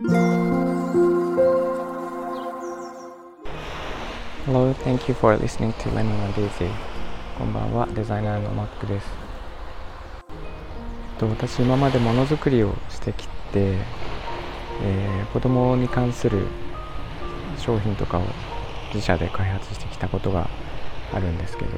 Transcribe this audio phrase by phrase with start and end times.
[0.00, 0.14] Hello,
[4.84, 6.70] thank you for listening to Lemon and Daisy.
[7.36, 9.08] こんばんは、デザイナーのマックです。
[11.18, 13.74] と私、今までものづくりをしてきて、
[14.84, 16.46] えー、子供に関する
[17.56, 18.22] 商品とかを
[18.94, 20.48] 自社で開発してきたことが
[21.12, 21.70] あるんですけど、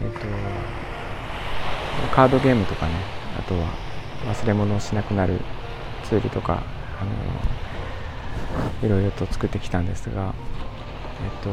[0.00, 0.20] えっ、ー、と、
[2.16, 2.94] カードゲームとかね、
[3.38, 3.68] あとは
[4.32, 5.42] 忘れ物をしなくなる
[6.10, 6.64] ツールとか、
[7.00, 7.10] あの
[8.86, 10.34] いろいろと作ってきたんですが、
[11.22, 11.50] えっと、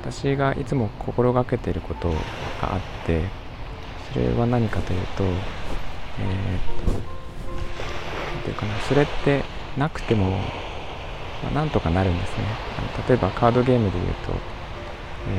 [0.00, 2.16] 私がいつも心がけていることが
[2.62, 3.24] あって
[4.12, 5.38] それは何かというとえー、っ
[6.86, 6.92] と
[8.36, 9.44] 何ていうかなそれって
[9.76, 10.38] なくても、ま
[11.50, 12.44] あ、なんとかなるんですね。
[12.78, 14.32] あの例えばカードゲームで言うと、
[15.28, 15.36] え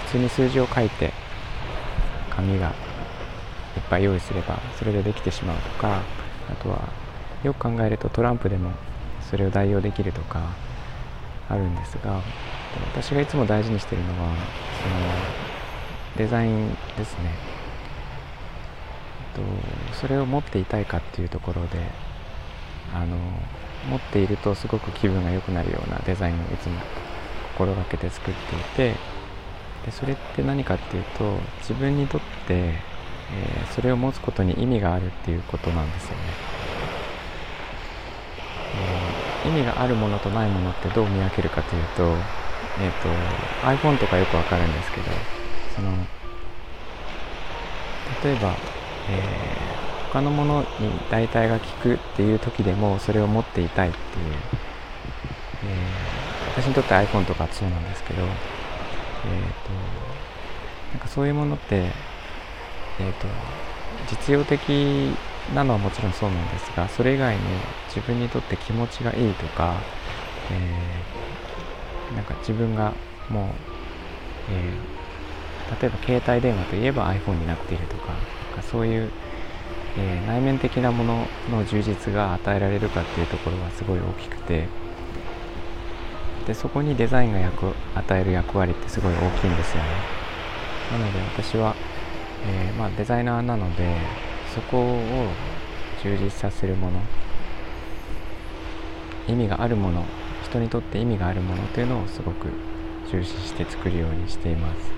[0.00, 1.12] ー、普通に数字を書いて
[2.30, 2.74] 紙が
[3.76, 6.02] いっぱい用意すればそれでできてしまうとか
[6.50, 6.88] あとは
[7.42, 8.70] よく考えるとトランプでも
[9.30, 10.40] それを代用できるとか
[11.48, 12.20] あるんですが
[12.92, 14.30] 私がいつも大事にしているのは
[14.82, 15.52] その
[16.16, 17.34] デザインですね、
[19.34, 19.40] と、
[19.94, 21.78] それを持っていたいかっていうところで
[22.94, 23.16] あの
[23.88, 26.78] 持っているとすごく気分が良くなるようなデザインをいつも
[27.54, 28.94] 心がけて作っていて
[29.86, 32.74] でそれって何かっていうと自分にとって、
[33.34, 36.62] えー、それを持つことに意味があるっていうことなんですよね。
[39.44, 42.02] え意味があるものとないものってどう見分けるかというと,、
[42.80, 43.08] えーと、
[43.66, 45.06] iPhone とかよくわかるんですけど
[45.74, 45.90] その
[48.24, 48.54] 例えば、
[49.10, 50.66] えー、他のものに
[51.10, 54.04] 代替が効くっていう時でもそれを持っていたいっていう、
[55.64, 58.36] えー、私にとって iPhone とかそうなんですけど、えーと、
[60.92, 61.90] なんかそういうものって、
[63.00, 63.26] えーと
[64.10, 64.60] 実用的
[65.54, 67.42] なのはもちろんそうなんですがそれ以外に
[67.88, 69.74] 自分にとって気持ちがいいとか、
[70.50, 72.92] えー、なんか自分が
[73.28, 73.46] もう、
[74.50, 78.12] えー、例えば携帯電話といえば iPhone になっているとか
[78.56, 79.10] かそういう、
[79.98, 84.68] えー、内面的なものの充実が与えられるかっていうところはすごい大きくて
[86.46, 89.88] でそこにデザインが役与える役割ってすごい大きいんですよね。
[90.90, 91.74] なので私は、
[92.44, 93.96] えまあ、デザイナーなので
[94.54, 95.28] そこを
[96.02, 97.00] 充実させるもの
[99.28, 100.04] 意味があるもの
[100.44, 102.48] 人にとって意味があるものというのをすごく
[103.10, 104.90] 重視して作るようにしています。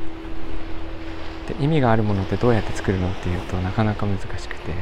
[1.58, 4.76] で意味があるものってどうやって作るのっていうとなかなか難しくて、えっ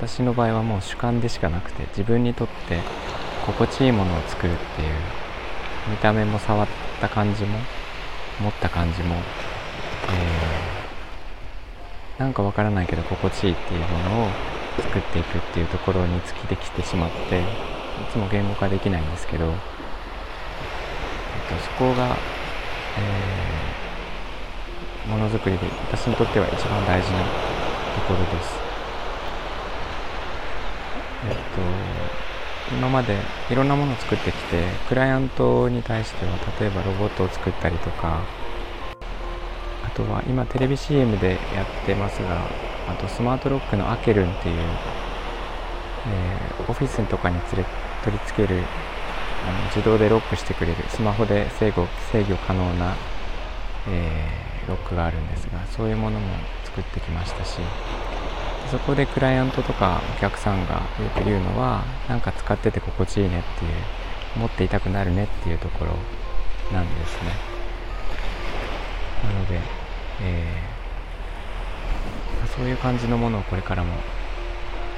[0.00, 2.80] と、私の場合はもう主観でしかなくて自分にとって
[3.46, 4.88] 心地いいものを作るっていう
[5.88, 6.66] 見た目も触っ
[7.00, 7.58] た感じも
[8.40, 10.71] 持った感じも、えー
[12.22, 14.28] なんかわからないけど心地いいっていうものを
[14.80, 17.44] 作っていくっていうところに尽きてきてしまってい
[18.12, 19.56] つも言語化できないんですけど、えっと、
[21.64, 22.16] そこが、
[22.96, 27.26] えー、ものづくりで私にとっては一番大事なと
[28.06, 28.54] ころです。
[31.28, 31.42] えっと
[32.72, 33.16] 今まで
[33.50, 38.22] いろんなものを作ってきてクライアントに対しては例えばロボットを作ったりとか
[39.94, 42.46] とは今テレビ CM でやってますが
[42.88, 44.56] あとスマートロックのアケルンっていう、
[46.08, 47.64] えー、オフィスとかに連れ
[48.04, 48.62] 取り付ける
[49.48, 52.94] あの自動でロックしてくれるスマホで制御制御可能な、
[53.88, 56.26] えー、ロックがあるんですがそういうものも
[56.64, 57.58] 作ってきましたし
[58.70, 60.80] そこでクライアントとかお客さんがよ
[61.14, 63.72] く言うのはなんか使ってて心地いいねっていう
[64.38, 65.92] 持っていたくなるねっていうところ
[66.72, 67.52] なんですね。
[69.24, 69.81] なので
[70.20, 73.94] えー、そういう感じのものをこれからも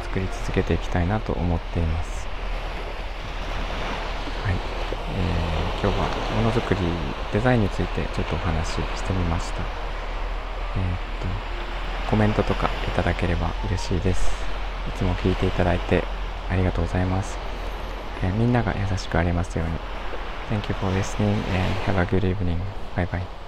[0.02, 2.26] 作り続けていきたいなと思っています。
[4.44, 6.80] はい、えー、今日はものづくり
[7.32, 9.62] デザインについてちょっとお話ししてみました。
[10.76, 10.96] えー、っ
[12.04, 14.44] とコメントとかいただければ嬉しいです。
[14.88, 16.04] いつも聞いていただいて
[16.50, 17.38] ありがとうございます。
[18.22, 19.94] えー、みんなが優しくありますように。
[20.50, 22.58] Thank you for listening and have a good evening.
[22.94, 23.43] Bye bye.